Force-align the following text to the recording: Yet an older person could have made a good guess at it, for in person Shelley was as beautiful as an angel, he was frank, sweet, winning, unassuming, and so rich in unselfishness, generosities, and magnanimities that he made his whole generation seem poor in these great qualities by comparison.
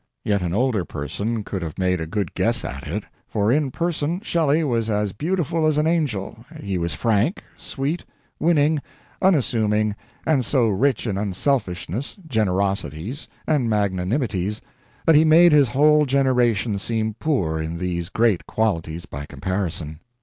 Yet 0.23 0.41
an 0.41 0.51
older 0.51 0.83
person 0.83 1.43
could 1.43 1.61
have 1.61 1.77
made 1.77 2.01
a 2.01 2.07
good 2.07 2.33
guess 2.33 2.65
at 2.65 2.87
it, 2.87 3.03
for 3.27 3.51
in 3.51 3.69
person 3.69 4.19
Shelley 4.21 4.63
was 4.63 4.89
as 4.89 5.13
beautiful 5.13 5.67
as 5.67 5.77
an 5.77 5.85
angel, 5.85 6.43
he 6.59 6.79
was 6.79 6.95
frank, 6.95 7.43
sweet, 7.55 8.03
winning, 8.39 8.81
unassuming, 9.21 9.95
and 10.25 10.43
so 10.43 10.69
rich 10.69 11.05
in 11.05 11.19
unselfishness, 11.19 12.17
generosities, 12.27 13.27
and 13.45 13.69
magnanimities 13.69 14.59
that 15.05 15.13
he 15.13 15.23
made 15.23 15.51
his 15.51 15.69
whole 15.69 16.07
generation 16.07 16.79
seem 16.79 17.13
poor 17.13 17.59
in 17.61 17.77
these 17.77 18.09
great 18.09 18.47
qualities 18.47 19.05
by 19.05 19.27
comparison. 19.27 19.99